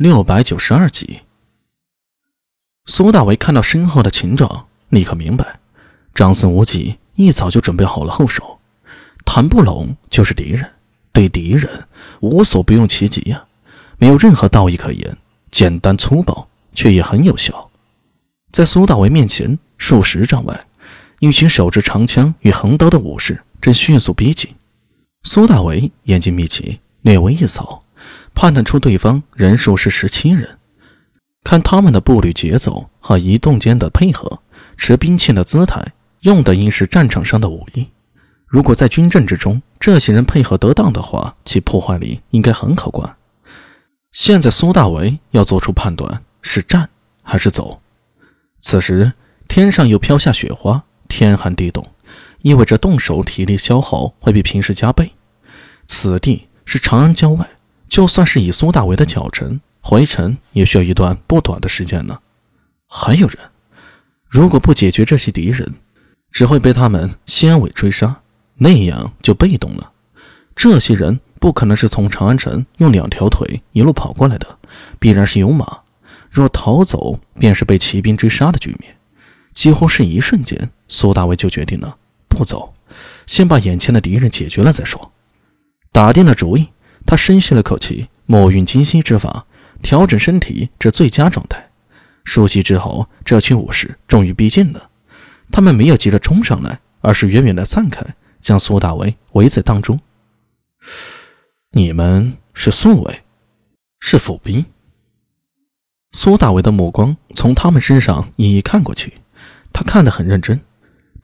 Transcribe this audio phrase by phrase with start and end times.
[0.00, 1.20] 六百九十二集，
[2.86, 5.60] 苏大为看到身后的秦状，立刻明白，
[6.14, 8.58] 张僧无忌一早就准备好了后手，
[9.26, 10.66] 谈不拢就是敌人，
[11.12, 11.86] 对敌人
[12.20, 13.44] 无所不用其极呀，
[13.98, 15.18] 没有任何道义可言，
[15.50, 17.70] 简单粗暴却也很有效。
[18.52, 20.66] 在苏大为面前数十丈外，
[21.18, 24.50] 一群手持长枪与横刀的武士正迅速逼近。
[25.24, 27.79] 苏大为眼睛眯起，略微一扫。
[28.40, 30.56] 判断出对方人数是十七人，
[31.44, 34.40] 看他们的步履节奏和移动间的配合，
[34.78, 37.86] 持兵器的姿态，用的应是战场上的武艺。
[38.46, 43.14] 如果在军阵之中，这些人配合得当的话，其破坏力应该很可观。
[44.10, 46.88] 现在苏大为要做出判断，是战
[47.22, 47.82] 还是走。
[48.62, 49.12] 此时
[49.48, 51.86] 天上又飘下雪花，天寒地冻，
[52.40, 55.12] 意味着动手体力消耗会比平时加倍。
[55.86, 57.46] 此地是长安郊外。
[57.90, 62.18] 就算是以苏大为的脚程回城，也需要一段不短的时间呢。
[62.86, 63.36] 还有人，
[64.28, 65.74] 如果不解决这些敌人，
[66.30, 68.20] 只会被他们先尾追杀，
[68.54, 69.92] 那样就被动了。
[70.54, 74.58] 这些人不可能是从长安城用两条腿一路跑过来的，
[75.00, 75.80] 必然是有马。
[76.30, 78.96] 若逃走，便是被骑兵追杀的局面。
[79.52, 81.96] 几乎是一瞬间，苏大为就决定了
[82.28, 82.72] 不走，
[83.26, 85.10] 先把眼前的敌人解决了再说。
[85.90, 86.68] 打定了主意。
[87.10, 89.44] 他深吸了口气，墨运金息之法，
[89.82, 91.72] 调整身体至最佳状态。
[92.22, 94.90] 数息之后，这群武士终于逼近了。
[95.50, 99.98] 他们没有急着冲上来，而是远远的散开，将苏大为围在当中。
[101.72, 103.22] 你们是宿卫，
[103.98, 104.64] 是府兵。
[106.12, 109.14] 苏大为的目光从他们身上一一看过去，
[109.72, 110.60] 他看得很认真。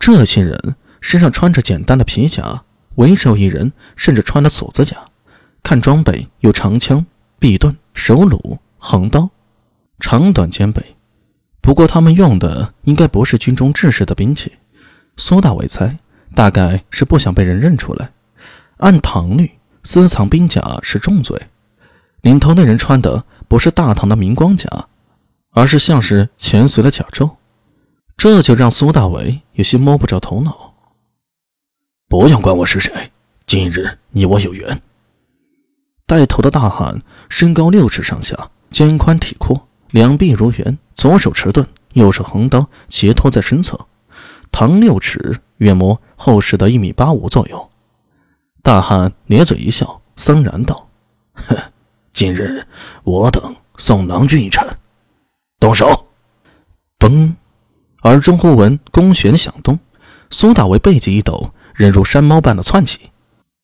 [0.00, 2.64] 这些人身上穿着简单的皮甲，
[2.96, 4.96] 为首一人甚至穿了锁子甲。
[5.66, 7.04] 看装备有长枪、
[7.40, 9.28] 臂盾、手弩、横刀，
[9.98, 10.80] 长短兼备。
[11.60, 14.52] 不过他们用的应该不是军中制式的兵器。
[15.16, 15.98] 苏大伟猜，
[16.36, 18.12] 大概是不想被人认出来。
[18.76, 19.50] 按唐律，
[19.82, 21.36] 私藏兵甲是重罪。
[22.20, 24.68] 领头那人穿的不是大唐的明光甲，
[25.50, 27.28] 而是像是前隋的甲胄，
[28.16, 30.74] 这就让苏大伟有些摸不着头脑。
[32.06, 33.10] 不用管我是谁，
[33.46, 34.80] 今日你我有缘。
[36.06, 43.86] 带头的大汉身高六尺上下，肩宽体阔，两臂如圆，左手持盾，右手横刀斜托在身侧，
[44.52, 47.70] 唐六尺，约摸后世的一米八五左右。
[48.62, 50.88] 大汉咧嘴一笑，森然道
[51.34, 51.56] ：“哼，
[52.12, 52.64] 今日
[53.02, 54.64] 我等送郎君一程，
[55.58, 56.06] 动手！”
[57.00, 57.34] 嘣，
[58.02, 59.76] 耳中忽闻弓弦响动，
[60.30, 63.10] 苏大为背脊一抖，人如山猫般的窜起，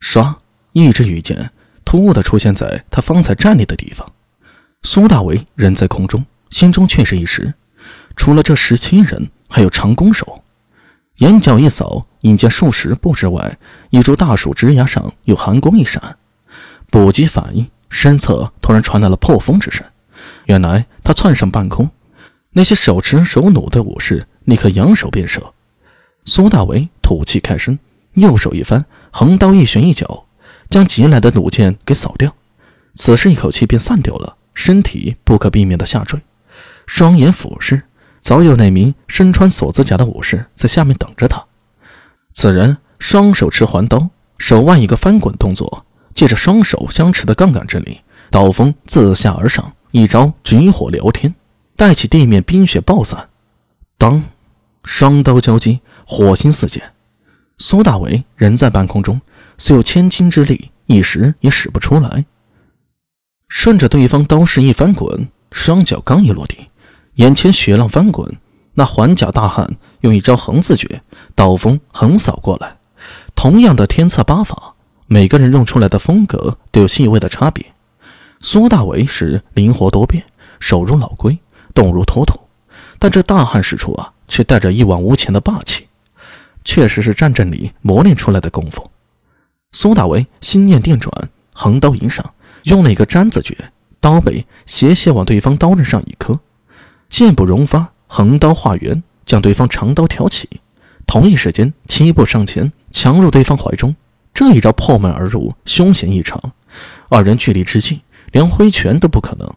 [0.00, 0.36] 唰，
[0.72, 1.52] 一支羽箭。
[1.90, 4.08] 突兀地出现在他方才站立的地方，
[4.84, 7.52] 苏大为人在空中，心中却是一时。
[8.14, 10.44] 除了这十七人，还有长弓手。
[11.16, 13.58] 眼角一扫，引见数十步之外，
[13.90, 16.16] 一株大树枝桠上有寒光一闪，
[16.92, 19.84] 不及反应，身侧突然传来了破风之声。
[20.44, 21.90] 原来他窜上半空，
[22.52, 25.42] 那些手持手弩的武士立刻扬手便射。
[26.24, 27.80] 苏大为吐气开身，
[28.12, 30.26] 右手一翻，横刀一旋一脚。
[30.70, 32.32] 将急来的弩箭给扫掉，
[32.94, 36.20] 此时一口气便散掉了，身体不可避免的下坠，
[36.86, 37.82] 双眼俯视，
[38.20, 41.44] 早有那名身穿锁子甲的武士在下面等着他。
[42.32, 51.34] 此人双手持环刀，手腕一个翻滚动作，借着双手相持的杠杆之力，刀锋自下而上，一招举火燎天，
[51.74, 53.28] 带起地面冰雪暴散。
[53.98, 54.22] 当，
[54.84, 56.92] 双刀交击，火星四溅。
[57.58, 59.20] 苏大为人在半空中。
[59.60, 62.24] 虽有千斤之力，一时也使不出来。
[63.46, 66.68] 顺着对方刀势一翻滚，双脚刚一落地，
[67.16, 68.38] 眼前雪浪翻滚。
[68.72, 71.02] 那环甲大汉用一招横字诀，
[71.34, 72.78] 刀锋横扫过来。
[73.34, 74.74] 同样的天策八法，
[75.06, 77.62] 每个人用出来的风格都有细微的差别。
[78.40, 80.24] 苏大为是灵活多变，
[80.58, 81.38] 手如老龟，
[81.74, 82.40] 动如脱兔，
[82.98, 85.86] 但这大汉使出啊，却带着一往无前的霸气，
[86.64, 88.90] 确实是战阵里磨练出来的功夫。
[89.72, 92.34] 苏大为心念电转，横刀迎上，
[92.64, 93.56] 用了一个粘字诀，
[94.00, 96.40] 刀背斜斜往对方刀刃上一磕，
[97.08, 100.48] 剑不容发，横刀化圆，将对方长刀挑起，
[101.06, 103.94] 同一时间七步上前，强入对方怀中。
[104.34, 106.52] 这一招破门而入，凶险异常。
[107.08, 108.00] 二人距离之近，
[108.32, 109.48] 连挥拳都不可能。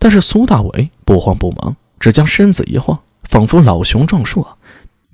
[0.00, 4.44] 但是苏大为不慌不忙，只将身子一晃，仿佛老熊撞树，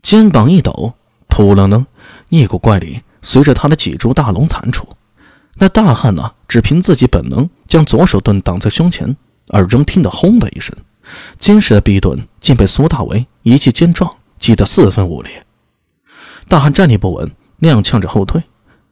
[0.00, 0.94] 肩膀一抖，
[1.28, 1.84] 扑棱棱，
[2.30, 3.02] 一股怪力。
[3.22, 4.88] 随着他的脊柱大龙弹出，
[5.56, 9.16] 那大汉呢，只凭自己本能将左手盾挡在胸前，
[9.48, 10.74] 耳中听得轰的一声，
[11.38, 15.44] 坚实的臂盾竟被苏大为一记肩撞击得四分五裂。
[16.48, 17.30] 大汉站立不稳，
[17.60, 18.42] 踉跄着后退。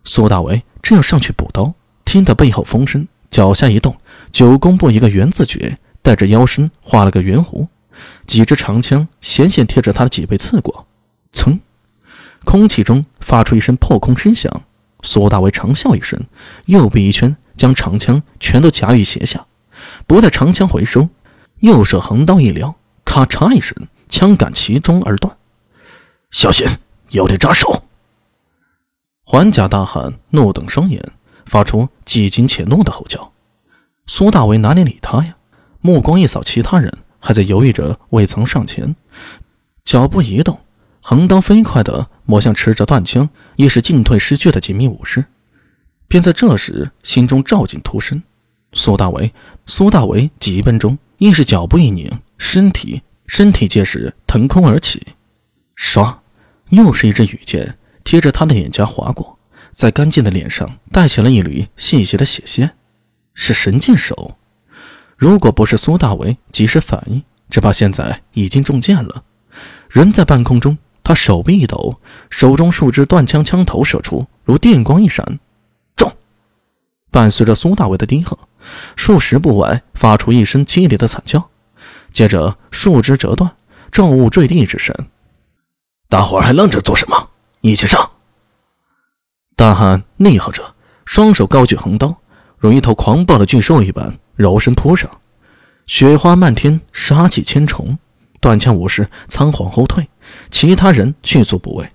[0.05, 1.75] 苏大为正要上去补刀，
[2.05, 3.97] 听得背后风声，脚下一动，
[4.33, 7.67] 九宫步一个圆字诀，带着腰身画了个圆弧，
[8.27, 10.87] 几支长枪险险贴着他的脊背刺过。
[11.33, 11.59] 噌，
[12.49, 14.51] 空气中发出一声破空声响。
[15.03, 16.19] 苏大为长笑一声，
[16.65, 19.45] 右臂一圈，将长枪全都夹于斜下，
[20.07, 21.11] 不待长枪回收，
[21.59, 22.75] 右手横刀一撩，
[23.05, 23.77] 咔嚓一声，
[24.09, 25.37] 枪杆其中而断。
[26.31, 26.67] 小心，
[27.11, 27.83] 有点扎手！
[29.25, 31.05] 环甲大汉怒瞪双眼，
[31.45, 33.31] 发出既惊且怒的吼叫。
[34.07, 35.37] 苏大为哪里理他呀？
[35.83, 36.91] 目光一扫其他人，
[37.21, 38.97] 还在犹豫着，未曾上前，
[39.85, 40.59] 脚步一动。
[41.01, 43.27] 横刀飞快的抹向持着断枪、
[43.57, 45.25] 亦是进退失据的几名武士，
[46.09, 48.23] 便在这时，心中照镜突生。
[48.75, 49.33] 苏大为，
[49.65, 55.15] 苏大为急奔中，亦是脚步一拧，身体身体皆是腾空而起。
[55.75, 56.19] 唰，
[56.69, 59.39] 又是一支羽箭贴着他的脸颊划过，
[59.73, 62.73] 在干净的脸上带起了一缕细细的血线。
[63.33, 64.37] 是神箭手，
[65.17, 69.25] 如果不是苏大为及时反应，只怕现在已经中箭了。
[69.89, 70.77] 人在半空中。
[71.09, 75.39] 他手臂一抖，手中数支断枪枪头射出，如电光一闪，
[75.97, 76.13] 中！
[77.11, 78.39] 伴随着苏大伟的低喝，
[78.95, 81.49] 数十步外发出一声凄厉的惨叫，
[82.13, 83.51] 接着树枝折断，
[83.91, 84.95] 重物坠地之声。
[86.11, 87.31] 大伙儿还愣着做什么？
[87.63, 88.11] 一起上！
[89.57, 90.75] 大汉内耗着，
[91.07, 92.15] 双手高举横刀，
[92.59, 95.11] 如一头狂暴的巨兽一般，柔身扑上，
[95.87, 97.99] 雪花漫天，杀气千重。
[98.41, 100.09] 断枪武士仓皇后退，
[100.51, 101.89] 其他人迅速补位。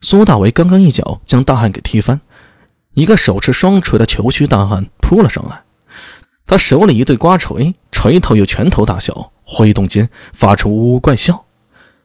[0.00, 2.20] 苏大为刚刚一脚将大汉给踢翻，
[2.94, 5.62] 一个手持双锤的虬须大汉扑了上来。
[6.46, 11.44] 他手里一对瓜锤，锤头有拳头大小，挥动间发出呜呜怪笑。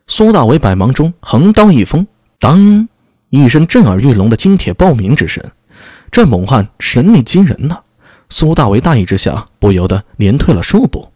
[0.08, 2.06] 苏大为百忙中横刀一锋，
[2.40, 2.88] 当
[3.30, 5.44] 一声震耳欲聋的金铁爆鸣之声。
[6.12, 7.82] 这猛汉神力惊人呐！
[8.30, 11.12] 苏大为大意之下，不由得连退了数步，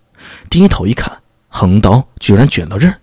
[0.49, 1.19] 低头一看。
[1.47, 2.93] 横刀居然卷到刃。